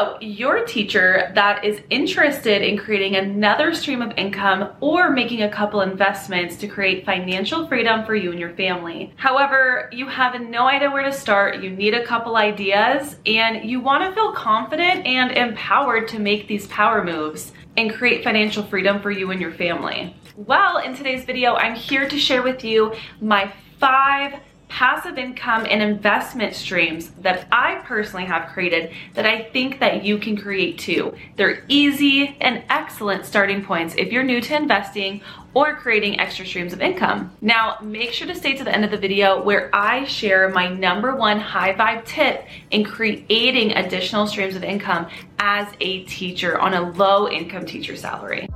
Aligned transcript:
So 0.00 0.16
you're 0.22 0.64
teacher 0.64 1.30
that 1.34 1.62
is 1.62 1.82
interested 1.90 2.62
in 2.62 2.78
creating 2.78 3.16
another 3.16 3.74
stream 3.74 4.00
of 4.00 4.16
income 4.16 4.70
or 4.80 5.10
making 5.10 5.42
a 5.42 5.50
couple 5.50 5.82
investments 5.82 6.56
to 6.56 6.68
create 6.68 7.04
financial 7.04 7.68
freedom 7.68 8.06
for 8.06 8.14
you 8.14 8.30
and 8.30 8.40
your 8.40 8.54
family. 8.54 9.12
However, 9.16 9.90
you 9.92 10.06
have 10.06 10.40
no 10.40 10.66
idea 10.66 10.90
where 10.90 11.02
to 11.02 11.12
start, 11.12 11.62
you 11.62 11.68
need 11.68 11.92
a 11.92 12.06
couple 12.06 12.36
ideas, 12.36 13.16
and 13.26 13.68
you 13.68 13.80
wanna 13.80 14.14
feel 14.14 14.32
confident 14.32 15.04
and 15.04 15.32
empowered 15.32 16.08
to 16.08 16.18
make 16.18 16.48
these 16.48 16.66
power 16.68 17.04
moves 17.04 17.52
and 17.76 17.92
create 17.92 18.24
financial 18.24 18.62
freedom 18.62 19.02
for 19.02 19.10
you 19.10 19.30
and 19.32 19.40
your 19.40 19.52
family. 19.52 20.16
Well, 20.34 20.78
in 20.78 20.96
today's 20.96 21.26
video, 21.26 21.56
I'm 21.56 21.74
here 21.74 22.08
to 22.08 22.18
share 22.18 22.42
with 22.42 22.64
you 22.64 22.94
my 23.20 23.52
five 23.78 24.40
passive 24.80 25.18
income 25.18 25.66
and 25.68 25.82
investment 25.82 26.54
streams 26.54 27.10
that 27.20 27.46
I 27.52 27.82
personally 27.84 28.24
have 28.24 28.48
created 28.48 28.94
that 29.12 29.26
I 29.26 29.42
think 29.42 29.78
that 29.80 30.04
you 30.04 30.16
can 30.16 30.38
create 30.38 30.78
too. 30.78 31.14
They're 31.36 31.64
easy 31.68 32.34
and 32.40 32.64
excellent 32.70 33.26
starting 33.26 33.62
points 33.62 33.94
if 33.98 34.10
you're 34.10 34.22
new 34.22 34.40
to 34.40 34.56
investing 34.56 35.20
or 35.52 35.76
creating 35.76 36.18
extra 36.18 36.46
streams 36.46 36.72
of 36.72 36.80
income. 36.80 37.30
Now, 37.42 37.76
make 37.82 38.14
sure 38.14 38.26
to 38.26 38.34
stay 38.34 38.56
to 38.56 38.64
the 38.64 38.74
end 38.74 38.86
of 38.86 38.90
the 38.90 38.96
video 38.96 39.42
where 39.42 39.68
I 39.74 40.04
share 40.04 40.48
my 40.48 40.68
number 40.68 41.14
one 41.14 41.38
high 41.38 41.74
vibe 41.74 42.06
tip 42.06 42.46
in 42.70 42.82
creating 42.82 43.72
additional 43.72 44.26
streams 44.26 44.56
of 44.56 44.64
income 44.64 45.08
as 45.38 45.68
a 45.82 46.04
teacher 46.04 46.58
on 46.58 46.72
a 46.72 46.90
low 46.92 47.28
income 47.28 47.66
teacher 47.66 47.96
salary. 47.96 48.48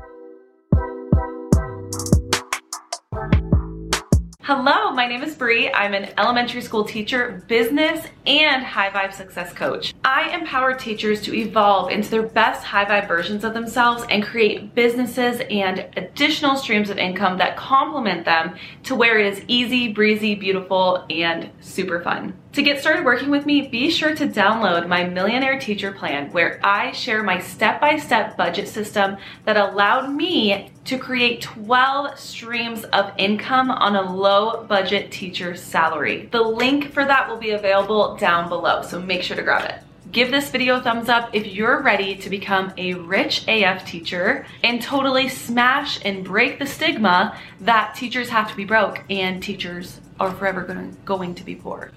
Hello, 4.47 4.91
my 4.91 5.07
name 5.07 5.23
is 5.23 5.34
Bree. 5.34 5.73
I'm 5.73 5.95
an 5.95 6.12
elementary 6.19 6.61
school 6.61 6.84
teacher, 6.84 7.43
business, 7.48 8.07
and 8.27 8.62
high 8.62 8.91
vibe 8.91 9.15
success 9.15 9.55
coach. 9.55 9.95
I 10.05 10.37
empower 10.37 10.75
teachers 10.75 11.23
to 11.23 11.34
evolve 11.34 11.91
into 11.91 12.11
their 12.11 12.25
best 12.25 12.62
high 12.62 12.84
vibe 12.84 13.09
versions 13.09 13.43
of 13.43 13.55
themselves 13.55 14.05
and 14.11 14.23
create 14.23 14.75
businesses 14.75 15.41
and 15.48 15.89
additional 15.97 16.56
streams 16.56 16.91
of 16.91 16.98
income 16.98 17.39
that 17.39 17.56
complement 17.56 18.27
them 18.27 18.56
to 18.83 18.95
where 18.95 19.19
it 19.19 19.33
is 19.33 19.42
easy, 19.48 19.95
breezy, 19.95 20.34
beautiful, 20.34 21.06
and 21.08 21.48
super 21.61 22.03
fun. 22.03 22.36
To 22.53 22.62
get 22.62 22.83
started 22.83 23.06
working 23.06 23.31
with 23.31 23.47
me, 23.47 23.69
be 23.69 23.91
sure 23.91 24.14
to 24.14 24.29
download 24.29 24.86
my 24.86 25.05
Millionaire 25.05 25.58
Teacher 25.58 25.91
Plan 25.91 26.31
where 26.33 26.61
I 26.62 26.92
share 26.92 27.23
my 27.23 27.39
step-by-step 27.39 28.33
-step 28.33 28.36
budget 28.36 28.69
system 28.69 29.17
that 29.47 29.56
allowed 29.56 30.12
me 30.12 30.70
to 30.84 30.98
create 30.98 31.40
12 31.40 32.18
streams 32.18 32.84
of 32.84 33.12
income 33.16 33.70
on 33.70 33.96
a 33.96 34.02
low 34.02 34.64
budget 34.64 35.10
teacher 35.10 35.56
salary. 35.56 36.28
The 36.30 36.42
link 36.42 36.92
for 36.92 37.04
that 37.04 37.28
will 37.28 37.38
be 37.38 37.50
available 37.50 38.16
down 38.16 38.48
below, 38.48 38.82
so 38.82 39.00
make 39.00 39.22
sure 39.22 39.36
to 39.36 39.42
grab 39.42 39.64
it. 39.64 39.80
Give 40.12 40.30
this 40.30 40.50
video 40.50 40.77
a 40.77 40.80
thumbs 40.80 41.08
up 41.08 41.30
if 41.32 41.46
you're 41.46 41.82
ready 41.82 42.14
to 42.16 42.30
become 42.30 42.72
a 42.77 42.94
rich 42.94 43.48
AF 43.48 43.84
teacher 43.84 44.46
and 44.62 44.80
totally 44.80 45.28
smash 45.28 45.98
and 46.05 46.24
break 46.24 46.58
the 46.58 46.66
stigma 46.66 47.36
that 47.62 47.96
teachers 47.96 48.28
have 48.28 48.48
to 48.50 48.56
be 48.56 48.64
broke 48.64 49.02
and 49.10 49.42
teachers 49.42 50.00
are 50.20 50.30
forever 50.30 50.94
going 51.05 51.34
to 51.34 51.44
be 51.44 51.56
poor. 51.56 51.90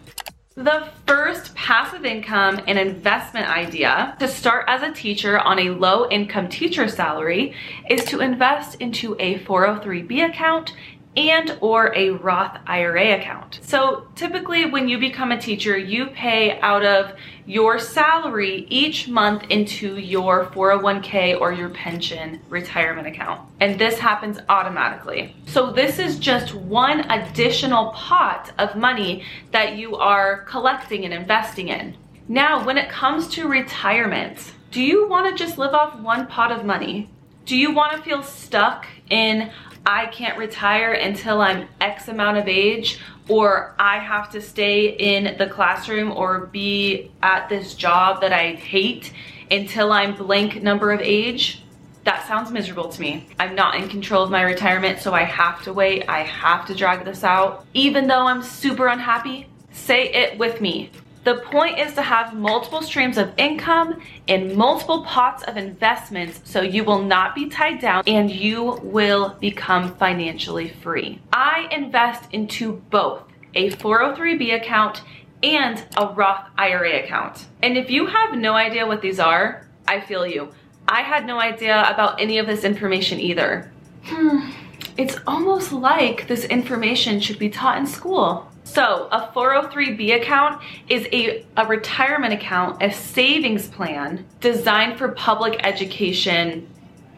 The 0.58 0.90
first 1.06 1.54
passive 1.54 2.04
income 2.04 2.60
and 2.66 2.80
investment 2.80 3.48
idea 3.48 4.16
to 4.20 4.28
start 4.28 4.66
as 4.68 4.82
a 4.82 4.92
teacher 4.92 5.38
on 5.38 5.60
a 5.60 5.70
low 5.70 6.10
income 6.10 6.50
teacher 6.50 6.88
salary 6.88 7.54
is 7.92 8.04
to 8.06 8.22
invest 8.22 8.82
into 8.82 9.16
a 9.20 9.38
403b 9.42 10.28
account 10.28 10.74
and 11.18 11.58
or 11.62 11.94
a 11.96 12.12
Roth 12.12 12.60
IRA 12.68 13.18
account. 13.18 13.60
So 13.64 14.08
typically 14.16 14.70
when 14.70 14.88
you 14.88 15.00
become 15.00 15.32
a 15.32 15.42
teacher, 15.42 15.76
you 15.76 16.06
pay 16.08 16.60
out 16.60 16.86
of 16.86 17.14
your 17.48 17.80
salary 17.80 18.68
each 18.70 19.08
month 19.08 19.46
into 19.50 19.98
your 19.98 20.46
401k 20.48 21.40
or 21.40 21.52
your 21.52 21.70
pension 21.70 22.40
retirement 22.50 23.08
account. 23.08 23.42
And 23.60 23.80
this 23.80 23.98
happens 23.98 24.38
automatically. 24.48 25.36
So 25.48 25.72
this 25.72 25.98
is 25.98 26.20
just 26.20 26.54
one 26.54 27.10
additional 27.10 27.92
pot 27.92 28.52
of 28.60 28.76
money 28.76 29.24
that 29.52 29.76
you 29.76 29.96
are 29.96 30.42
collecting 30.44 31.04
and 31.04 31.14
investing 31.14 31.70
in. 31.70 31.96
Now, 32.28 32.64
when 32.64 32.78
it 32.78 32.90
comes 32.90 33.28
to 33.30 33.48
retirement, 33.48 34.52
do 34.70 34.82
you 34.82 35.08
wanna 35.08 35.36
just 35.36 35.58
live 35.58 35.74
off 35.74 35.98
one 36.00 36.28
pot 36.28 36.52
of 36.52 36.66
money? 36.66 37.10
Do 37.46 37.56
you 37.56 37.74
wanna 37.74 38.02
feel 38.02 38.22
stuck 38.22 38.86
in 39.10 39.50
I 39.88 40.08
can't 40.08 40.38
retire 40.38 40.92
until 40.92 41.40
I'm 41.40 41.70
X 41.80 42.10
amount 42.10 42.38
of 42.38 42.50
age 42.50 43.00
or 43.30 43.74
I 43.80 44.00
have 44.00 44.30
to 44.32 44.42
stay 44.42 44.90
in 44.90 45.38
the 45.38 45.48
classroom 45.48 46.12
or 46.12 46.48
be 46.48 47.10
at 47.24 47.48
this 47.48 47.74
job 47.74 48.20
that 48.20 48.34
I 48.34 48.56
hate 48.56 49.14
until 49.50 49.94
I'm 49.94 50.14
blank 50.14 50.62
number 50.62 50.92
of 50.92 51.00
age. 51.00 51.64
That 52.04 52.28
sounds 52.28 52.52
miserable 52.52 52.90
to 52.90 53.00
me. 53.00 53.30
I'm 53.40 53.56
not 53.56 53.76
in 53.76 53.88
control 53.88 54.24
of 54.24 54.30
my 54.30 54.42
retirement, 54.42 55.00
so 55.00 55.14
I 55.14 55.24
have 55.24 55.64
to 55.64 55.72
wait. 55.72 56.04
I 56.10 56.24
have 56.24 56.68
to 56.68 56.76
drag 56.76 57.06
this 57.06 57.24
out. 57.24 57.66
Even 57.74 58.08
though 58.08 58.28
I'm 58.28 58.44
super 58.44 58.88
unhappy, 58.90 59.48
say 59.72 60.10
it 60.10 60.38
with 60.38 60.60
me. 60.60 60.92
The 61.28 61.36
point 61.36 61.78
is 61.78 61.94
to 61.96 62.02
have 62.02 62.34
multiple 62.34 62.82
streams 62.82 63.18
of 63.18 63.34
income 63.36 64.02
and 64.30 64.56
multiple 64.56 65.04
pots 65.04 65.44
of 65.44 65.58
investments 65.58 66.40
so 66.46 66.62
you 66.62 66.86
will 66.86 67.02
not 67.02 67.36
be 67.36 67.50
tied 67.50 67.82
down 67.82 68.04
and 68.08 68.32
you 68.32 68.80
will 68.82 69.36
become 69.42 69.94
financially 69.98 70.70
free. 70.70 71.20
I 71.34 71.68
invest 71.70 72.32
into 72.32 72.82
both 72.90 73.24
a 73.56 73.72
403b 73.72 74.56
account 74.56 75.02
and 75.44 75.84
a 75.98 76.08
Roth 76.08 76.48
IRA 76.58 77.04
account. 77.04 77.48
And 77.62 77.78
if 77.78 77.90
you 77.90 78.06
have 78.06 78.38
no 78.38 78.54
idea 78.54 78.88
what 78.88 79.02
these 79.02 79.20
are, 79.20 79.68
I 79.86 80.00
feel 80.00 80.26
you. 80.26 80.54
I 80.88 81.02
had 81.02 81.26
no 81.26 81.42
idea 81.42 81.92
about 81.92 82.22
any 82.22 82.38
of 82.38 82.48
this 82.48 82.64
information 82.64 83.20
either. 83.20 83.70
Hmm, 84.06 84.52
it's 84.96 85.18
almost 85.28 85.74
like 85.74 86.30
this 86.30 86.46
information 86.46 87.20
should 87.20 87.38
be 87.38 87.50
taught 87.50 87.78
in 87.78 87.86
school. 87.86 88.50
So 88.68 89.08
a 89.12 89.32
403b 89.34 90.22
account 90.22 90.62
is 90.90 91.08
a, 91.12 91.46
a 91.56 91.66
retirement 91.66 92.34
account, 92.34 92.84
a 92.84 92.92
savings 92.92 93.68
plan 93.70 94.26
designed 94.42 94.98
for 94.98 95.10
public 95.14 95.66
education 95.66 96.70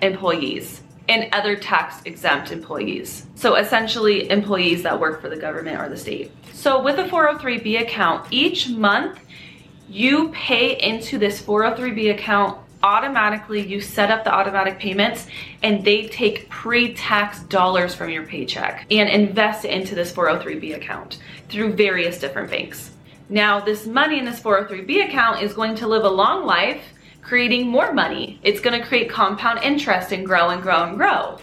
employees 0.01 0.81
and 1.09 1.27
other 1.33 1.55
tax 1.55 2.01
exempt 2.05 2.51
employees. 2.51 3.25
So 3.33 3.55
essentially 3.55 4.29
employees 4.29 4.83
that 4.83 4.99
work 4.99 5.21
for 5.21 5.27
the 5.27 5.37
government 5.37 5.81
or 5.81 5.89
the 5.89 5.97
state. 5.97 6.31
So 6.53 6.81
with 6.81 6.99
a 6.99 7.05
403b 7.05 7.81
account, 7.81 8.27
each 8.29 8.69
month 8.69 9.19
you 9.89 10.29
pay 10.29 10.79
into 10.79 11.17
this 11.17 11.41
403b 11.41 12.11
account 12.13 12.59
automatically 12.83 13.65
you 13.65 13.81
set 13.81 14.11
up 14.11 14.23
the 14.23 14.33
automatic 14.33 14.79
payments 14.79 15.27
and 15.63 15.83
they 15.83 16.07
take 16.07 16.49
pre-tax 16.49 17.41
dollars 17.43 17.93
from 17.93 18.09
your 18.09 18.25
paycheck 18.25 18.85
and 18.91 19.09
invest 19.09 19.65
into 19.65 19.95
this 19.95 20.11
403b 20.11 20.75
account 20.75 21.19
through 21.49 21.73
various 21.73 22.19
different 22.19 22.49
banks. 22.49 22.91
Now 23.27 23.59
this 23.59 23.85
money 23.85 24.19
in 24.19 24.25
this 24.25 24.39
403b 24.39 25.09
account 25.09 25.41
is 25.41 25.53
going 25.53 25.75
to 25.75 25.87
live 25.87 26.03
a 26.03 26.09
long 26.09 26.45
life 26.45 26.81
creating 27.21 27.67
more 27.67 27.93
money. 27.93 28.39
It's 28.43 28.59
gonna 28.59 28.83
create 28.83 29.09
compound 29.09 29.59
interest 29.63 30.11
and 30.11 30.25
grow 30.25 30.49
and 30.49 30.61
grow 30.61 30.83
and 30.83 30.97
grow 30.97 31.37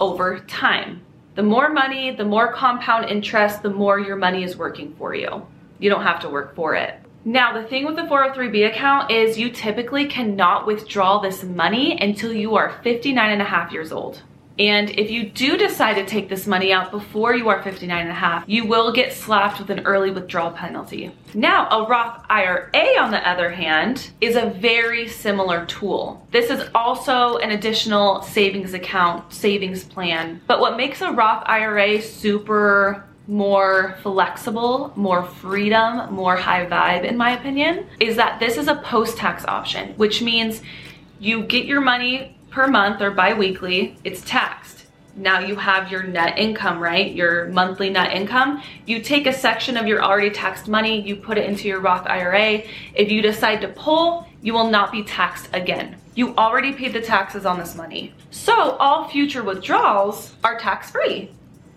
over 0.00 0.40
time. 0.40 1.00
The 1.34 1.42
more 1.42 1.70
money, 1.70 2.14
the 2.14 2.24
more 2.24 2.52
compound 2.52 3.08
interest, 3.08 3.62
the 3.62 3.70
more 3.70 3.98
your 3.98 4.16
money 4.16 4.44
is 4.44 4.56
working 4.58 4.94
for 4.96 5.14
you. 5.14 5.46
You 5.78 5.88
don't 5.88 6.02
have 6.02 6.20
to 6.20 6.28
work 6.28 6.54
for 6.54 6.74
it. 6.74 7.01
Now, 7.24 7.52
the 7.52 7.66
thing 7.68 7.86
with 7.86 7.96
the 7.96 8.02
403b 8.02 8.68
account 8.68 9.12
is 9.12 9.38
you 9.38 9.50
typically 9.50 10.06
cannot 10.06 10.66
withdraw 10.66 11.20
this 11.20 11.44
money 11.44 11.96
until 12.00 12.32
you 12.32 12.56
are 12.56 12.80
59 12.82 13.30
and 13.30 13.40
a 13.40 13.44
half 13.44 13.70
years 13.72 13.92
old. 13.92 14.22
And 14.58 14.90
if 14.90 15.10
you 15.10 15.30
do 15.30 15.56
decide 15.56 15.94
to 15.94 16.04
take 16.04 16.28
this 16.28 16.46
money 16.46 16.72
out 16.72 16.90
before 16.90 17.34
you 17.34 17.48
are 17.48 17.62
59 17.62 18.00
and 18.00 18.10
a 18.10 18.14
half, 18.14 18.44
you 18.46 18.66
will 18.66 18.92
get 18.92 19.12
slapped 19.12 19.58
with 19.58 19.70
an 19.70 19.86
early 19.86 20.10
withdrawal 20.10 20.50
penalty. 20.50 21.10
Now, 21.32 21.68
a 21.70 21.88
Roth 21.88 22.24
IRA, 22.28 22.70
on 23.00 23.10
the 23.10 23.28
other 23.28 23.50
hand, 23.50 24.10
is 24.20 24.36
a 24.36 24.50
very 24.50 25.08
similar 25.08 25.64
tool. 25.66 26.26
This 26.32 26.50
is 26.50 26.68
also 26.74 27.38
an 27.38 27.52
additional 27.52 28.22
savings 28.22 28.74
account, 28.74 29.32
savings 29.32 29.84
plan. 29.84 30.40
But 30.46 30.60
what 30.60 30.76
makes 30.76 31.00
a 31.00 31.12
Roth 31.12 31.44
IRA 31.46 32.02
super 32.02 33.04
more 33.28 33.96
flexible, 34.02 34.92
more 34.96 35.22
freedom, 35.22 36.12
more 36.12 36.36
high 36.36 36.66
vibe 36.66 37.04
in 37.04 37.16
my 37.16 37.32
opinion, 37.38 37.86
is 38.00 38.16
that 38.16 38.40
this 38.40 38.56
is 38.56 38.68
a 38.68 38.76
post-tax 38.76 39.44
option, 39.46 39.94
which 39.96 40.22
means 40.22 40.62
you 41.20 41.44
get 41.44 41.64
your 41.64 41.80
money 41.80 42.36
per 42.50 42.66
month 42.66 43.00
or 43.00 43.10
bi-weekly, 43.10 43.96
it's 44.04 44.22
taxed. 44.22 44.86
Now 45.14 45.40
you 45.40 45.56
have 45.56 45.90
your 45.90 46.02
net 46.02 46.38
income, 46.38 46.78
right? 46.78 47.12
Your 47.12 47.46
monthly 47.48 47.90
net 47.90 48.12
income. 48.12 48.62
You 48.86 49.00
take 49.00 49.26
a 49.26 49.32
section 49.32 49.76
of 49.76 49.86
your 49.86 50.02
already 50.02 50.30
taxed 50.30 50.68
money, 50.68 51.00
you 51.06 51.16
put 51.16 51.38
it 51.38 51.48
into 51.48 51.68
your 51.68 51.80
Roth 51.80 52.06
IRA. 52.06 52.62
If 52.94 53.10
you 53.10 53.20
decide 53.20 53.60
to 53.60 53.68
pull, 53.68 54.26
you 54.40 54.54
will 54.54 54.70
not 54.70 54.90
be 54.90 55.02
taxed 55.04 55.48
again. 55.52 55.96
You 56.14 56.34
already 56.36 56.72
paid 56.72 56.92
the 56.92 57.00
taxes 57.00 57.46
on 57.46 57.58
this 57.58 57.74
money. 57.74 58.14
So 58.30 58.72
all 58.72 59.08
future 59.08 59.42
withdrawals 59.42 60.34
are 60.42 60.58
tax-free. 60.58 61.30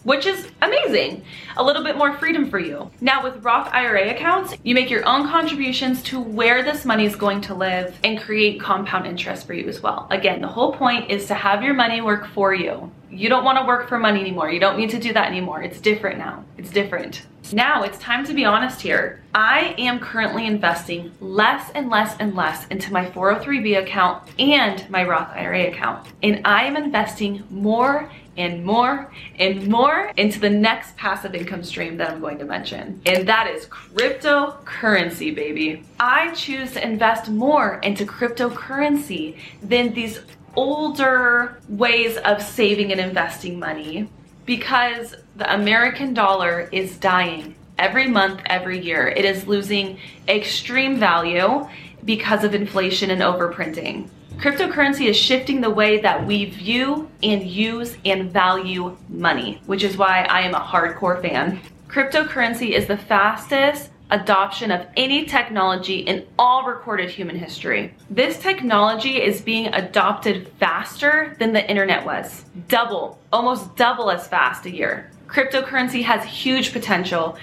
Which 0.06 0.26
is 0.26 0.48
amazing. 0.62 1.24
A 1.58 1.64
little 1.64 1.84
bit 1.84 1.98
more 1.98 2.18
freedom 2.18 2.50
for 2.50 2.60
you. 2.60 2.90
Now 3.02 3.24
with 3.24 3.44
Roth 3.44 3.74
IRA 3.74 4.12
accounts, 4.12 4.56
you 4.64 4.74
make 4.74 4.90
your 4.90 5.06
own 5.06 5.28
contributions 5.28 6.02
to 6.04 6.22
where 6.22 6.64
this 6.64 6.86
money 6.86 7.06
is 7.06 7.16
going 7.16 7.42
to 7.42 7.56
live 7.56 7.98
and 8.04 8.22
create 8.22 8.62
compound 8.62 9.08
interest 9.08 9.46
for 9.46 9.54
you 9.54 9.68
as 9.68 9.82
well. 9.82 10.08
Again, 10.12 10.42
the 10.42 10.48
whole 10.48 10.72
point 10.74 11.10
is 11.10 11.26
to 11.26 11.34
have 11.34 11.64
your 11.64 11.74
money 11.74 12.02
work 12.02 12.28
for 12.28 12.54
you. 12.54 12.92
You 13.10 13.30
don't 13.30 13.44
want 13.44 13.58
to 13.58 13.66
work 13.66 13.90
for 13.90 13.98
money 13.98 14.22
anymore. 14.22 14.52
You 14.52 14.60
don't 14.60 14.78
need 14.78 14.92
to 14.92 15.00
do 15.00 15.12
that 15.14 15.28
anymore. 15.28 15.64
It's 15.64 15.82
different 15.82 16.20
now. 16.20 16.44
It's 16.58 16.70
different. 16.70 17.26
Now 17.54 17.84
it's 17.84 17.98
time 18.00 18.26
to 18.26 18.34
be 18.34 18.44
honest 18.44 18.82
here. 18.82 19.22
I 19.34 19.76
am 19.78 20.00
currently 20.00 20.48
investing 20.48 21.14
less 21.20 21.70
and 21.72 21.90
less 21.90 22.18
and 22.20 22.36
less 22.36 22.66
into 22.68 22.92
my 22.92 23.06
403b 23.06 23.80
account 23.80 24.24
and 24.40 24.88
my 24.90 25.04
Roth 25.04 25.30
IRA 25.30 25.68
account. 25.68 26.08
And 26.24 26.42
I 26.46 26.64
am 26.66 26.76
investing 26.76 27.44
more 27.50 28.10
and 28.38 28.64
more 28.64 29.12
and 29.40 29.68
more 29.68 30.12
into 30.18 30.40
the 30.40 30.50
next 30.50 30.96
passive 30.98 31.36
income 31.36 31.64
stream 31.64 31.98
that 31.98 32.12
I'm 32.12 32.20
going 32.20 32.38
to 32.40 32.46
mention. 32.46 33.02
And 33.06 33.28
that 33.28 33.48
is 33.48 33.66
cryptocurrency, 33.66 35.34
baby. 35.34 35.84
I 36.00 36.34
choose 36.34 36.74
to 36.74 36.86
invest 36.86 37.30
more 37.30 37.80
into 37.84 38.06
cryptocurrency 38.06 39.38
than 39.62 39.94
these 39.94 40.20
older 40.56 41.60
ways 41.68 42.18
of 42.18 42.42
saving 42.42 42.92
and 42.92 43.02
investing 43.02 43.60
money 43.60 44.10
because 44.46 45.16
the 45.36 45.54
American 45.54 46.14
dollar 46.14 46.70
is 46.72 46.98
dying 46.98 47.56
every 47.78 48.08
month, 48.08 48.42
every 48.46 48.80
year. 48.80 49.08
It 49.08 49.26
is 49.26 49.48
losing 49.48 50.00
extreme 50.28 50.98
value 50.98 51.68
because 52.04 52.44
of 52.44 52.54
inflation 52.54 53.12
and 53.12 53.22
overprinting. 53.22 54.10
Cryptocurrency 54.38 55.08
is 55.08 55.16
shifting 55.16 55.62
the 55.62 55.70
way 55.70 56.00
that 56.02 56.26
we 56.26 56.46
view 56.46 57.10
and 57.24 57.44
use 57.44 57.98
and 58.06 58.32
value 58.32 58.96
money, 59.10 59.62
which 59.66 59.84
is 59.84 59.98
why 59.98 60.24
I 60.24 60.42
am 60.42 60.54
a 60.54 60.60
hardcore 60.60 61.22
fan. 61.22 61.60
Cryptocurrency 61.88 62.72
is 62.72 62.86
the 62.86 62.98
fastest 62.98 63.92
adoption 64.12 64.72
of 64.72 64.86
any 64.98 65.26
technology 65.26 66.00
in 66.00 66.28
all 66.38 66.66
recorded 66.66 67.10
human 67.10 67.38
history. 67.38 67.94
This 68.10 68.38
technology 68.38 69.22
is 69.22 69.42
being 69.42 69.68
adopted 69.74 70.50
faster 70.60 71.36
than 71.40 71.54
the 71.54 71.68
internet 71.68 72.06
was. 72.06 72.46
Double, 72.68 73.20
almost 73.32 73.76
double 73.76 74.12
as 74.12 74.28
fast 74.28 74.66
a 74.66 74.72
year. 74.72 75.10
Cryptocurrency 75.28 76.04
has 76.04 76.24
huge 76.24 76.72
potential. 76.72 77.38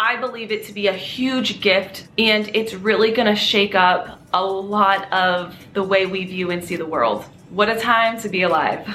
I 0.00 0.16
believe 0.16 0.52
it 0.52 0.64
to 0.66 0.72
be 0.72 0.86
a 0.86 0.92
huge 0.92 1.60
gift 1.60 2.06
and 2.16 2.48
it's 2.54 2.72
really 2.72 3.10
gonna 3.10 3.34
shake 3.34 3.74
up 3.74 4.20
a 4.32 4.44
lot 4.44 5.12
of 5.12 5.56
the 5.72 5.82
way 5.82 6.06
we 6.06 6.24
view 6.24 6.52
and 6.52 6.64
see 6.64 6.76
the 6.76 6.86
world. 6.86 7.24
What 7.50 7.68
a 7.68 7.80
time 7.80 8.20
to 8.20 8.28
be 8.28 8.42
alive. 8.42 8.86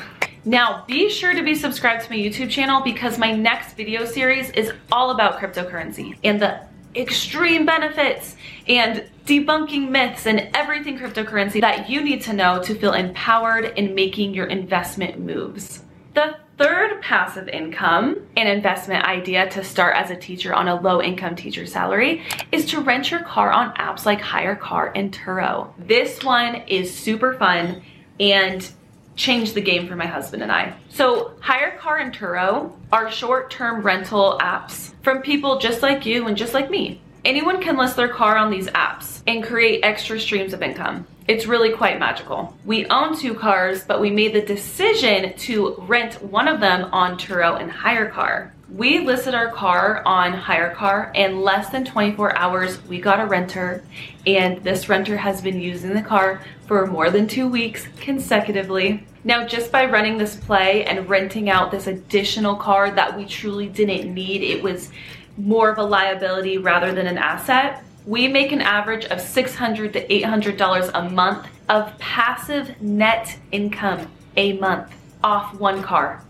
Now, 0.46 0.86
be 0.88 1.10
sure 1.10 1.34
to 1.34 1.44
be 1.44 1.56
subscribed 1.56 2.06
to 2.06 2.10
my 2.10 2.18
YouTube 2.18 2.50
channel 2.50 2.82
because 2.82 3.18
my 3.18 3.34
next 3.34 3.76
video 3.76 4.06
series 4.06 4.50
is 4.52 4.72
all 4.94 5.12
about 5.12 5.40
cryptocurrency 5.40 6.18
and 6.24 6.42
the 6.42 6.62
extreme 6.96 7.66
benefits 7.66 8.38
and 8.68 9.04
debunking 9.26 9.90
myths 9.90 10.26
and 10.26 10.50
everything 10.54 10.98
cryptocurrency 10.98 11.60
that 11.60 11.90
you 11.90 12.02
need 12.02 12.22
to 12.22 12.34
know 12.34 12.62
to 12.64 12.76
feel 12.76 12.94
empowered 12.94 13.66
in 13.78 13.94
making 13.94 14.34
your 14.34 14.46
investment 14.46 15.20
moves. 15.20 15.84
The 16.14 16.38
third 16.58 17.02
passive 17.02 17.48
income 17.48 18.18
and 18.38 18.48
investment 18.48 19.04
idea 19.06 19.50
to 19.50 19.64
start 19.64 19.96
as 19.96 20.12
a 20.12 20.16
teacher 20.16 20.54
on 20.54 20.68
a 20.68 20.80
low 20.80 21.02
income 21.02 21.36
teacher 21.36 21.66
salary 21.66 22.24
is 22.52 22.66
to 22.66 22.80
rent 22.80 23.10
your 23.12 23.22
car 23.22 23.52
on 23.52 23.74
apps 23.76 24.06
like 24.06 24.22
HyreCar 24.22 24.92
and 24.96 25.12
Turo. 25.12 25.72
This 25.78 26.24
one 26.24 26.56
is 26.68 26.94
super 26.94 27.34
fun 27.34 27.82
and 28.20 28.70
changed 29.16 29.54
the 29.54 29.62
game 29.62 29.88
for 29.88 29.96
my 29.96 30.06
husband 30.06 30.44
and 30.44 30.52
I. 30.52 30.74
So 30.90 31.34
HyreCar 31.42 32.02
and 32.02 32.14
Turo 32.14 32.72
are 32.92 33.12
short-term 33.12 33.82
rental 33.82 34.38
apps 34.42 34.94
from 35.04 35.22
people 35.22 35.60
just 35.60 35.82
like 35.82 36.06
you 36.06 36.28
and 36.28 36.38
just 36.38 36.54
like 36.54 36.70
me. 36.70 37.02
Anyone 37.26 37.62
can 37.62 37.78
list 37.78 37.96
their 37.96 38.10
car 38.10 38.38
on 38.38 38.52
these 38.52 38.68
apps 38.68 39.22
and 39.28 39.44
create 39.44 39.82
extra 39.84 40.20
streams 40.20 40.54
of 40.54 40.62
income. 40.62 41.08
It's 41.26 41.46
really 41.46 41.72
quite 41.72 42.00
magical. 42.00 42.54
We 42.66 42.86
own 42.88 43.18
two 43.18 43.34
cars, 43.34 43.86
but 43.86 44.02
we 44.02 44.12
made 44.12 44.34
the 44.34 44.42
decision 44.42 45.34
to 45.38 45.76
rent 45.88 46.22
one 46.22 46.50
of 46.50 46.60
them 46.60 46.90
on 46.92 47.18
Turo 47.18 47.62
and 47.62 47.72
HyreCar. 47.72 48.52
We 48.70 49.00
listed 49.00 49.34
our 49.34 49.50
car 49.50 50.02
on 50.06 50.34
HyreCar 50.34 51.12
and 51.16 51.42
less 51.42 51.70
than 51.70 51.86
24 51.86 52.36
hours 52.36 52.84
we 52.88 53.00
got 53.00 53.22
a 53.22 53.26
renter 53.26 53.84
and 54.26 54.64
this 54.64 54.90
renter 54.90 55.16
has 55.16 55.42
been 55.42 55.62
using 55.62 55.94
the 55.94 56.02
car 56.02 56.42
for 56.66 56.88
more 56.88 57.10
than 57.10 57.28
two 57.28 57.48
weeks 57.48 57.88
consecutively. 58.00 59.06
Now 59.24 59.46
just 59.46 59.72
by 59.72 59.86
running 59.86 60.18
this 60.18 60.36
play 60.36 60.86
and 60.86 61.08
renting 61.08 61.50
out 61.50 61.72
this 61.72 61.88
additional 61.88 62.56
car 62.56 62.90
that 62.92 63.16
we 63.16 63.26
truly 63.26 63.68
didn't 63.68 64.12
need, 64.12 64.42
it 64.42 64.64
was 64.64 64.90
more 65.38 65.70
of 65.70 65.78
a 65.78 65.84
liability 65.84 66.58
rather 66.58 66.94
than 66.94 67.08
an 67.08 67.18
asset, 67.18 67.84
we 68.06 68.28
make 68.28 68.52
an 68.52 68.62
average 68.62 69.06
of 69.06 69.22
600 69.22 69.94
to 69.94 70.08
$800 70.08 70.92
a 70.94 71.10
month 71.10 71.48
of 71.70 71.98
passive 72.00 72.82
net 72.82 73.38
income 73.52 74.12
a 74.36 74.54
month 74.60 74.94
off 75.24 75.54
one 75.56 75.82
car. 75.82 76.22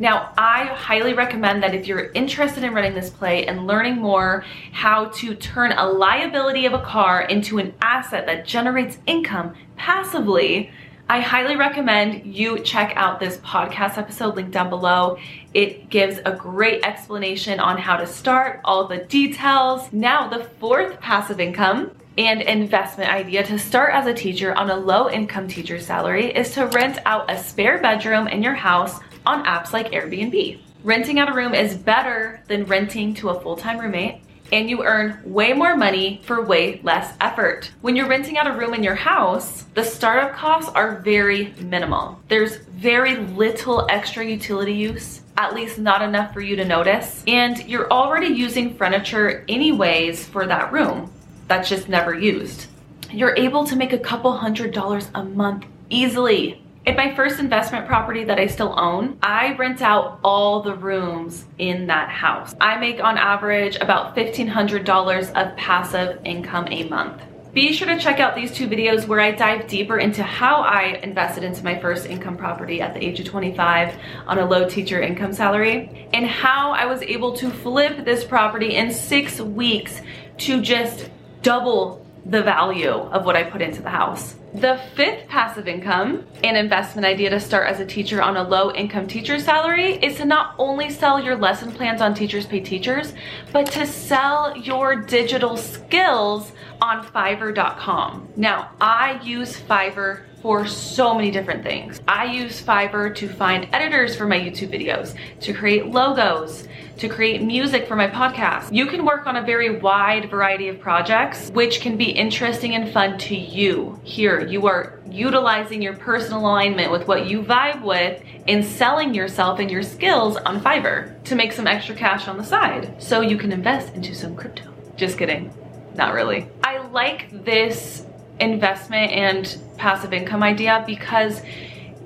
Now, 0.00 0.32
I 0.38 0.66
highly 0.66 1.12
recommend 1.12 1.62
that 1.64 1.74
if 1.74 1.88
you're 1.88 2.12
interested 2.12 2.62
in 2.62 2.72
running 2.72 2.94
this 2.94 3.10
play 3.10 3.46
and 3.46 3.66
learning 3.66 3.96
more 3.96 4.44
how 4.70 5.06
to 5.06 5.34
turn 5.34 5.72
a 5.72 5.86
liability 5.86 6.66
of 6.66 6.72
a 6.72 6.80
car 6.80 7.22
into 7.22 7.58
an 7.58 7.74
asset 7.82 8.26
that 8.26 8.46
generates 8.46 8.98
income 9.06 9.54
passively, 9.76 10.70
I 11.10 11.20
highly 11.20 11.56
recommend 11.56 12.26
you 12.26 12.60
check 12.60 12.92
out 12.94 13.18
this 13.18 13.38
podcast 13.38 13.98
episode 13.98 14.36
linked 14.36 14.52
down 14.52 14.68
below. 14.68 15.18
It 15.58 15.90
gives 15.90 16.20
a 16.24 16.30
great 16.30 16.84
explanation 16.84 17.58
on 17.58 17.78
how 17.78 17.96
to 17.96 18.06
start, 18.06 18.60
all 18.64 18.86
the 18.86 18.98
details. 18.98 19.92
Now, 19.92 20.28
the 20.28 20.44
fourth 20.60 21.00
passive 21.00 21.40
income 21.40 21.90
and 22.16 22.42
investment 22.42 23.10
idea 23.10 23.42
to 23.42 23.58
start 23.58 23.92
as 23.92 24.06
a 24.06 24.14
teacher 24.14 24.54
on 24.54 24.70
a 24.70 24.76
low 24.76 25.10
income 25.10 25.48
teacher 25.48 25.80
salary 25.80 26.26
is 26.26 26.54
to 26.54 26.66
rent 26.66 27.00
out 27.06 27.28
a 27.28 27.36
spare 27.36 27.78
bedroom 27.78 28.28
in 28.28 28.40
your 28.40 28.54
house 28.54 29.00
on 29.26 29.44
apps 29.46 29.72
like 29.72 29.90
Airbnb. 29.90 30.60
Renting 30.84 31.18
out 31.18 31.28
a 31.28 31.34
room 31.34 31.54
is 31.54 31.74
better 31.74 32.40
than 32.46 32.62
renting 32.66 33.12
to 33.14 33.30
a 33.30 33.40
full-time 33.40 33.80
roommate 33.80 34.22
and 34.52 34.68
you 34.68 34.84
earn 34.84 35.20
way 35.24 35.52
more 35.52 35.76
money 35.76 36.20
for 36.24 36.44
way 36.44 36.80
less 36.82 37.14
effort. 37.20 37.70
When 37.80 37.96
you're 37.96 38.08
renting 38.08 38.38
out 38.38 38.46
a 38.46 38.52
room 38.52 38.74
in 38.74 38.82
your 38.82 38.94
house, 38.94 39.64
the 39.74 39.84
startup 39.84 40.34
costs 40.34 40.70
are 40.74 41.00
very 41.00 41.54
minimal. 41.60 42.18
There's 42.28 42.56
very 42.56 43.16
little 43.16 43.86
extra 43.90 44.24
utility 44.24 44.74
use 44.74 45.22
at 45.38 45.54
least 45.54 45.78
not 45.78 46.02
enough 46.02 46.34
for 46.34 46.40
you 46.40 46.56
to 46.56 46.64
notice. 46.64 47.22
And 47.28 47.64
you're 47.68 47.88
already 47.92 48.26
using 48.26 48.74
furniture 48.74 49.44
anyways 49.48 50.26
for 50.26 50.46
that 50.46 50.72
room 50.72 51.12
that's 51.46 51.68
just 51.68 51.88
never 51.88 52.14
used. 52.14 52.66
You're 53.10 53.36
able 53.36 53.64
to 53.64 53.76
make 53.76 53.92
a 53.92 53.98
couple 53.98 54.32
hundred 54.32 54.72
dollars 54.74 55.08
a 55.14 55.24
month 55.24 55.64
easily 55.90 56.62
in 56.88 56.96
my 56.96 57.14
first 57.14 57.38
investment 57.38 57.86
property 57.86 58.24
that 58.24 58.38
I 58.38 58.46
still 58.46 58.74
own, 58.78 59.18
I 59.22 59.54
rent 59.56 59.82
out 59.82 60.20
all 60.24 60.62
the 60.62 60.74
rooms 60.74 61.44
in 61.58 61.86
that 61.88 62.08
house. 62.08 62.54
I 62.62 62.78
make 62.78 63.04
on 63.04 63.18
average 63.18 63.76
about 63.76 64.16
$1,500 64.16 65.28
of 65.34 65.56
passive 65.58 66.18
income 66.24 66.66
a 66.70 66.88
month. 66.88 67.20
Be 67.52 67.74
sure 67.74 67.88
to 67.88 67.98
check 67.98 68.20
out 68.20 68.34
these 68.34 68.52
two 68.52 68.68
videos 68.68 69.06
where 69.06 69.20
I 69.20 69.32
dive 69.32 69.66
deeper 69.66 69.98
into 69.98 70.22
how 70.22 70.62
I 70.62 70.98
invested 71.02 71.44
into 71.44 71.62
my 71.62 71.78
first 71.78 72.06
income 72.06 72.38
property 72.38 72.80
at 72.80 72.94
the 72.94 73.04
age 73.04 73.20
of 73.20 73.26
25 73.26 73.94
on 74.26 74.38
a 74.38 74.46
low 74.46 74.66
teacher 74.66 75.02
income 75.02 75.34
salary 75.34 76.08
and 76.14 76.24
how 76.24 76.70
I 76.70 76.86
was 76.86 77.02
able 77.02 77.36
to 77.36 77.50
flip 77.50 78.06
this 78.06 78.24
property 78.24 78.76
in 78.76 78.94
six 78.94 79.42
weeks 79.42 80.00
to 80.38 80.62
just 80.62 81.10
double 81.42 82.06
the 82.24 82.42
value 82.42 82.88
of 82.88 83.26
what 83.26 83.36
I 83.36 83.42
put 83.42 83.60
into 83.60 83.82
the 83.82 83.90
house. 83.90 84.37
The 84.54 84.80
fifth 84.94 85.28
passive 85.28 85.68
income 85.68 86.26
an 86.42 86.56
investment 86.56 87.04
idea 87.04 87.28
to 87.30 87.38
start 87.38 87.68
as 87.68 87.80
a 87.80 87.86
teacher 87.86 88.22
on 88.22 88.38
a 88.38 88.42
low 88.42 88.72
income 88.72 89.06
teacher 89.06 89.38
salary 89.38 89.96
is 89.96 90.16
to 90.16 90.24
not 90.24 90.54
only 90.58 90.88
sell 90.88 91.20
your 91.20 91.36
lesson 91.36 91.70
plans 91.70 92.00
on 92.00 92.14
Teachers 92.14 92.46
Pay 92.46 92.60
Teachers, 92.60 93.12
but 93.52 93.66
to 93.72 93.86
sell 93.86 94.56
your 94.56 94.96
digital 94.96 95.58
skills 95.58 96.52
on 96.80 97.04
Fiverr.com. 97.04 98.28
Now, 98.36 98.70
I 98.80 99.20
use 99.22 99.54
Fiverr 99.54 100.22
for 100.40 100.66
so 100.66 101.14
many 101.14 101.30
different 101.30 101.62
things. 101.62 102.00
I 102.08 102.24
use 102.26 102.62
Fiverr 102.62 103.14
to 103.16 103.28
find 103.28 103.68
editors 103.72 104.16
for 104.16 104.26
my 104.26 104.38
YouTube 104.38 104.72
videos, 104.72 105.14
to 105.40 105.52
create 105.52 105.86
logos, 105.86 106.68
to 106.98 107.08
create 107.08 107.42
music 107.42 107.86
for 107.86 107.94
my 107.94 108.08
podcast. 108.08 108.74
You 108.74 108.86
can 108.86 109.04
work 109.04 109.26
on 109.26 109.36
a 109.36 109.42
very 109.42 109.78
wide 109.78 110.28
variety 110.28 110.68
of 110.68 110.80
projects, 110.80 111.48
which 111.50 111.80
can 111.80 111.96
be 111.96 112.10
interesting 112.10 112.74
and 112.74 112.92
fun 112.92 113.16
to 113.18 113.36
you. 113.36 114.00
Here, 114.02 114.44
you 114.46 114.66
are 114.66 114.98
utilizing 115.08 115.80
your 115.80 115.94
personal 115.94 116.40
alignment 116.40 116.90
with 116.90 117.06
what 117.06 117.26
you 117.26 117.42
vibe 117.42 117.82
with 117.82 118.22
and 118.48 118.64
selling 118.64 119.14
yourself 119.14 119.60
and 119.60 119.70
your 119.70 119.82
skills 119.82 120.36
on 120.38 120.60
Fiverr 120.60 121.22
to 121.24 121.36
make 121.36 121.52
some 121.52 121.68
extra 121.68 121.94
cash 121.94 122.26
on 122.26 122.36
the 122.36 122.44
side 122.44 123.00
so 123.00 123.20
you 123.20 123.36
can 123.36 123.52
invest 123.52 123.94
into 123.94 124.14
some 124.14 124.34
crypto. 124.34 124.64
Just 124.96 125.18
kidding, 125.18 125.52
not 125.94 126.14
really. 126.14 126.48
I 126.64 126.78
like 126.88 127.44
this 127.44 128.04
investment 128.40 129.12
and 129.12 129.58
passive 129.76 130.12
income 130.12 130.42
idea 130.42 130.82
because 130.86 131.42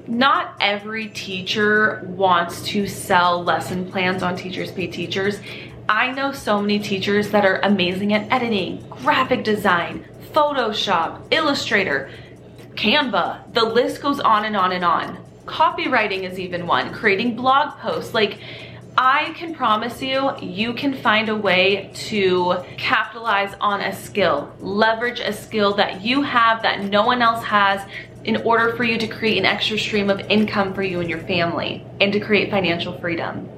Not 0.07 0.57
every 0.61 1.09
teacher 1.09 2.03
wants 2.09 2.63
to 2.69 2.89
sell 2.89 3.45
lesson 3.45 3.91
plans 3.91 4.23
on 4.25 4.35
Teachers 4.35 4.73
Pay 4.73 4.89
Teachers. 4.89 5.39
I 5.89 6.11
know 6.11 6.33
so 6.33 6.61
many 6.61 6.81
teachers 6.81 7.31
that 7.31 7.45
are 7.45 7.61
amazing 7.63 8.13
at 8.13 8.31
editing, 8.33 8.85
graphic 8.91 9.45
design, 9.45 10.05
Photoshop, 10.33 11.23
Illustrator, 11.31 12.11
Canva. 12.75 13.53
The 13.55 13.65
list 13.65 14.03
goes 14.03 14.19
on 14.19 14.45
and 14.45 14.57
on 14.57 14.73
and 14.73 14.85
on. 14.85 15.19
Copywriting 15.45 16.29
is 16.29 16.39
even 16.39 16.67
one, 16.67 16.93
creating 16.93 17.37
blog 17.37 17.79
posts. 17.79 18.13
Like, 18.13 18.39
I 18.97 19.33
can 19.35 19.55
promise 19.55 20.03
you, 20.03 20.37
you 20.41 20.75
can 20.75 20.95
find 20.95 21.29
a 21.29 21.37
way 21.37 21.91
to 21.95 22.57
capitalize 22.77 23.55
on 23.61 23.81
a 23.81 23.95
skill, 23.95 24.53
leverage 24.59 25.21
a 25.21 25.33
skill 25.33 25.75
that 25.75 26.03
you 26.03 26.23
have 26.23 26.63
that 26.63 26.83
no 26.85 27.07
one 27.07 27.23
else 27.23 27.43
has 27.45 27.81
in 28.25 28.37
order 28.39 28.77
for 28.77 28.85
you 28.85 28.99
to 28.99 29.07
create 29.07 29.39
an 29.39 29.47
extra 29.47 29.79
stream 29.79 30.11
of 30.11 30.21
income 30.21 30.75
for 30.75 30.83
you 30.83 31.01
and 31.01 31.11
your 31.11 31.21
family 31.21 31.85
and 32.01 32.13
to 32.13 32.21
create 32.21 32.51
financial 32.51 32.99
freedom. 33.01 33.49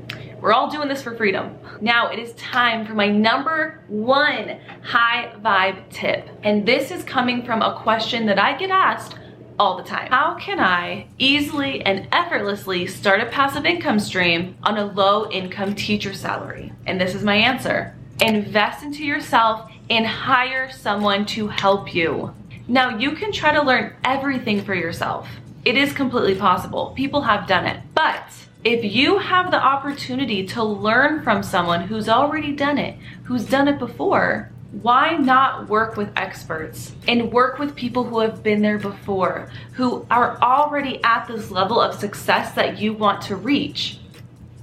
We're 0.40 0.52
all 0.52 0.70
doing 0.70 0.88
this 0.88 1.02
for 1.02 1.16
freedom. 1.16 1.56
Now 1.80 2.10
it 2.10 2.18
is 2.18 2.32
time 2.34 2.86
for 2.86 2.92
my 2.92 3.08
number 3.08 3.82
one 3.88 4.60
high 4.82 5.32
vibe 5.42 5.88
tip. 5.90 6.28
And 6.42 6.66
this 6.66 6.90
is 6.90 7.02
coming 7.04 7.44
from 7.44 7.62
a 7.62 7.80
question 7.80 8.26
that 8.26 8.38
I 8.38 8.56
get 8.56 8.70
asked 8.70 9.16
all 9.58 9.76
the 9.76 9.84
time. 9.84 10.10
How 10.10 10.34
can 10.34 10.60
I 10.60 11.06
easily 11.18 11.80
and 11.82 12.08
effortlessly 12.12 12.86
start 12.86 13.20
a 13.20 13.26
passive 13.26 13.64
income 13.64 13.98
stream 13.98 14.56
on 14.62 14.76
a 14.76 14.84
low 14.84 15.30
income 15.30 15.74
teacher 15.74 16.12
salary? 16.12 16.72
And 16.86 17.00
this 17.00 17.14
is 17.14 17.22
my 17.22 17.36
answer. 17.36 17.94
Invest 18.20 18.82
into 18.82 19.04
yourself 19.04 19.70
and 19.90 20.06
hire 20.06 20.70
someone 20.70 21.26
to 21.26 21.48
help 21.48 21.94
you. 21.94 22.34
Now 22.66 22.96
you 22.96 23.12
can 23.12 23.30
try 23.30 23.52
to 23.52 23.62
learn 23.62 23.94
everything 24.04 24.64
for 24.64 24.74
yourself. 24.74 25.28
It 25.64 25.76
is 25.76 25.92
completely 25.92 26.34
possible. 26.34 26.92
People 26.96 27.22
have 27.22 27.46
done 27.46 27.66
it. 27.66 27.80
But 27.94 28.32
if 28.64 28.82
you 28.84 29.18
have 29.18 29.50
the 29.50 29.62
opportunity 29.62 30.46
to 30.48 30.64
learn 30.64 31.22
from 31.22 31.42
someone 31.42 31.82
who's 31.82 32.08
already 32.08 32.52
done 32.52 32.78
it, 32.78 32.98
who's 33.24 33.44
done 33.44 33.68
it 33.68 33.78
before, 33.78 34.50
why 34.82 35.16
not 35.16 35.68
work 35.68 35.96
with 35.96 36.10
experts 36.16 36.92
and 37.06 37.30
work 37.30 37.58
with 37.58 37.76
people 37.76 38.04
who 38.04 38.20
have 38.20 38.42
been 38.42 38.62
there 38.62 38.78
before, 38.78 39.50
who 39.74 40.06
are 40.10 40.38
already 40.40 41.02
at 41.04 41.28
this 41.28 41.50
level 41.50 41.80
of 41.80 41.94
success 41.94 42.54
that 42.54 42.78
you 42.78 42.94
want 42.94 43.22
to 43.22 43.36
reach? 43.36 43.98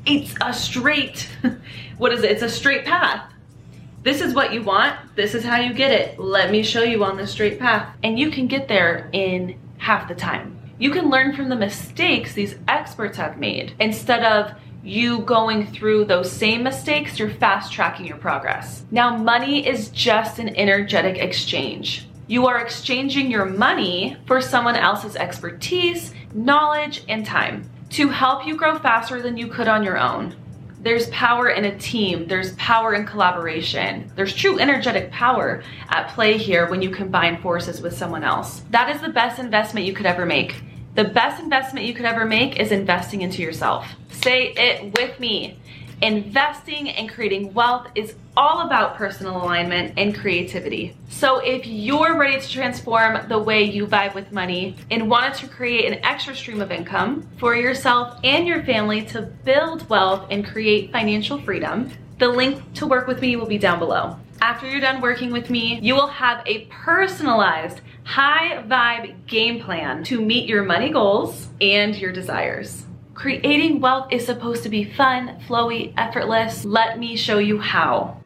It's 0.05 0.33
a 0.41 0.51
straight, 0.51 1.29
what 1.97 2.11
is 2.11 2.23
it? 2.23 2.31
It's 2.31 2.41
a 2.41 2.49
straight 2.49 2.85
path. 2.85 3.30
This 4.03 4.21
is 4.21 4.33
what 4.33 4.51
you 4.51 4.63
want. 4.63 4.95
This 5.15 5.35
is 5.35 5.43
how 5.43 5.57
you 5.57 5.73
get 5.73 5.91
it. 5.91 6.17
Let 6.17 6.49
me 6.49 6.63
show 6.63 6.81
you 6.81 7.03
on 7.03 7.17
the 7.17 7.27
straight 7.27 7.59
path. 7.59 7.95
And 8.03 8.17
you 8.17 8.31
can 8.31 8.47
get 8.47 8.67
there 8.67 9.09
in 9.13 9.59
half 9.77 10.07
the 10.07 10.15
time. 10.15 10.59
You 10.79 10.89
can 10.89 11.11
learn 11.11 11.35
from 11.35 11.49
the 11.49 11.55
mistakes 11.55 12.33
these 12.33 12.55
experts 12.67 13.17
have 13.17 13.37
made 13.37 13.75
instead 13.79 14.23
of 14.23 14.57
you 14.83 15.19
going 15.19 15.67
through 15.67 16.05
those 16.05 16.31
same 16.31 16.63
mistakes, 16.63 17.19
you're 17.19 17.29
fast 17.29 17.71
tracking 17.71 18.07
your 18.07 18.17
progress. 18.17 18.83
Now, 18.89 19.15
money 19.15 19.67
is 19.67 19.89
just 19.89 20.39
an 20.39 20.55
energetic 20.55 21.19
exchange. 21.19 22.07
You 22.25 22.47
are 22.47 22.59
exchanging 22.59 23.29
your 23.29 23.45
money 23.45 24.17
for 24.25 24.41
someone 24.41 24.75
else's 24.75 25.15
expertise, 25.15 26.15
knowledge, 26.33 27.03
and 27.07 27.23
time 27.23 27.69
to 27.91 28.09
help 28.09 28.47
you 28.47 28.55
grow 28.55 28.79
faster 28.79 29.21
than 29.21 29.37
you 29.37 29.47
could 29.47 29.67
on 29.67 29.83
your 29.83 29.99
own. 29.99 30.35
There's 30.83 31.07
power 31.09 31.49
in 31.49 31.65
a 31.65 31.77
team, 31.77 32.27
there's 32.27 32.55
power 32.55 32.95
in 32.95 33.05
collaboration. 33.05 34.11
There's 34.15 34.33
true 34.33 34.57
energetic 34.57 35.11
power 35.11 35.63
at 35.89 36.09
play 36.09 36.37
here 36.37 36.67
when 36.71 36.81
you 36.81 36.89
combine 36.89 37.39
forces 37.39 37.81
with 37.81 37.95
someone 37.95 38.23
else. 38.23 38.63
That 38.71 38.89
is 38.89 38.99
the 38.99 39.09
best 39.09 39.37
investment 39.37 39.85
you 39.85 39.93
could 39.93 40.07
ever 40.07 40.25
make. 40.25 40.55
The 40.95 41.03
best 41.03 41.39
investment 41.39 41.85
you 41.85 41.93
could 41.93 42.05
ever 42.05 42.25
make 42.25 42.59
is 42.59 42.71
investing 42.71 43.21
into 43.21 43.43
yourself. 43.43 43.87
Say 44.09 44.53
it 44.57 44.97
with 44.97 45.19
me. 45.19 45.59
Investing 46.01 46.89
and 46.89 47.07
creating 47.07 47.53
wealth 47.53 47.87
is 47.93 48.15
all 48.35 48.61
about 48.61 48.95
personal 48.95 49.37
alignment 49.37 49.93
and 49.97 50.15
creativity. 50.15 50.95
So 51.09 51.37
if 51.37 51.67
you're 51.67 52.17
ready 52.17 52.41
to 52.41 52.49
transform 52.49 53.27
the 53.29 53.37
way 53.37 53.63
you 53.65 53.85
vibe 53.85 54.15
with 54.15 54.31
money 54.31 54.75
and 54.89 55.07
wanted 55.07 55.35
to 55.35 55.47
create 55.47 55.85
an 55.85 56.03
extra 56.03 56.35
stream 56.35 56.59
of 56.59 56.71
income 56.71 57.29
for 57.37 57.55
yourself 57.55 58.19
and 58.23 58.47
your 58.47 58.63
family 58.63 59.03
to 59.07 59.21
build 59.21 59.87
wealth 59.89 60.25
and 60.31 60.43
create 60.43 60.91
financial 60.91 61.39
freedom, 61.39 61.91
the 62.17 62.27
link 62.27 62.73
to 62.73 62.87
work 62.87 63.05
with 63.05 63.21
me 63.21 63.35
will 63.35 63.45
be 63.45 63.59
down 63.59 63.77
below. 63.77 64.17
After 64.41 64.67
you're 64.67 64.81
done 64.81 65.01
working 65.01 65.31
with 65.31 65.51
me, 65.51 65.79
you 65.83 65.93
will 65.93 66.07
have 66.07 66.41
a 66.47 66.65
personalized 66.65 67.81
high 68.05 68.63
vibe 68.63 69.27
game 69.27 69.61
plan 69.61 70.03
to 70.05 70.19
meet 70.19 70.49
your 70.49 70.63
money 70.63 70.89
goals 70.89 71.47
and 71.61 71.95
your 71.95 72.11
desires. 72.11 72.87
Creating 73.21 73.79
wealth 73.79 74.07
is 74.09 74.25
supposed 74.25 74.63
to 74.63 74.69
be 74.69 74.83
fun, 74.83 75.39
flowy, 75.47 75.93
effortless. 75.95 76.65
Let 76.65 76.97
me 76.97 77.15
show 77.15 77.37
you 77.37 77.59
how. 77.59 78.17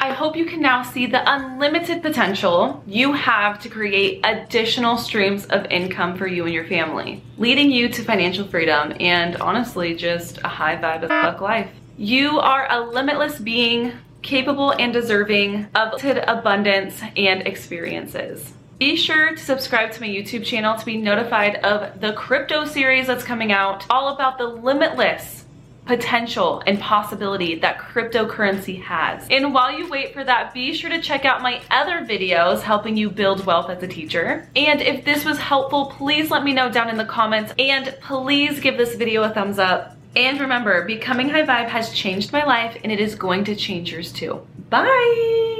I 0.00 0.14
hope 0.14 0.34
you 0.34 0.46
can 0.46 0.62
now 0.62 0.82
see 0.82 1.04
the 1.04 1.22
unlimited 1.30 2.00
potential 2.00 2.82
you 2.86 3.12
have 3.12 3.60
to 3.60 3.68
create 3.68 4.24
additional 4.24 4.96
streams 4.96 5.44
of 5.44 5.66
income 5.66 6.16
for 6.16 6.26
you 6.26 6.46
and 6.46 6.54
your 6.54 6.64
family, 6.64 7.22
leading 7.36 7.70
you 7.70 7.90
to 7.90 8.02
financial 8.02 8.46
freedom 8.46 8.94
and 8.98 9.36
honestly 9.36 9.94
just 9.94 10.38
a 10.38 10.48
high 10.48 10.76
vibe 10.76 11.02
of 11.02 11.10
fuck 11.10 11.42
life. 11.42 11.68
You 11.98 12.40
are 12.40 12.66
a 12.70 12.80
limitless 12.80 13.38
being 13.38 13.92
capable 14.22 14.70
and 14.70 14.90
deserving 14.90 15.66
of 15.74 16.02
abundance 16.02 16.98
and 17.14 17.46
experiences. 17.46 18.54
Be 18.80 18.96
sure 18.96 19.32
to 19.32 19.36
subscribe 19.36 19.92
to 19.92 20.00
my 20.00 20.08
YouTube 20.08 20.42
channel 20.42 20.74
to 20.74 20.86
be 20.86 20.96
notified 20.96 21.56
of 21.56 22.00
the 22.00 22.14
crypto 22.14 22.64
series 22.64 23.08
that's 23.08 23.22
coming 23.22 23.52
out, 23.52 23.84
all 23.90 24.14
about 24.14 24.38
the 24.38 24.46
limitless 24.46 25.44
potential 25.84 26.62
and 26.66 26.80
possibility 26.80 27.56
that 27.56 27.76
cryptocurrency 27.76 28.80
has. 28.80 29.26
And 29.28 29.52
while 29.52 29.70
you 29.70 29.90
wait 29.90 30.14
for 30.14 30.24
that, 30.24 30.54
be 30.54 30.72
sure 30.72 30.88
to 30.88 31.02
check 31.02 31.26
out 31.26 31.42
my 31.42 31.60
other 31.70 32.06
videos 32.06 32.62
helping 32.62 32.96
you 32.96 33.10
build 33.10 33.44
wealth 33.44 33.68
as 33.68 33.82
a 33.82 33.86
teacher. 33.86 34.48
And 34.56 34.80
if 34.80 35.04
this 35.04 35.26
was 35.26 35.38
helpful, 35.38 35.92
please 35.98 36.30
let 36.30 36.42
me 36.42 36.54
know 36.54 36.72
down 36.72 36.88
in 36.88 36.96
the 36.96 37.04
comments 37.04 37.52
and 37.58 37.94
please 38.00 38.60
give 38.60 38.78
this 38.78 38.94
video 38.94 39.24
a 39.24 39.28
thumbs 39.28 39.58
up. 39.58 39.94
And 40.16 40.40
remember, 40.40 40.86
becoming 40.86 41.28
high 41.28 41.44
vibe 41.44 41.68
has 41.68 41.92
changed 41.92 42.32
my 42.32 42.44
life 42.44 42.78
and 42.82 42.90
it 42.90 42.98
is 42.98 43.14
going 43.14 43.44
to 43.44 43.54
change 43.54 43.92
yours 43.92 44.10
too. 44.10 44.40
Bye! 44.70 45.59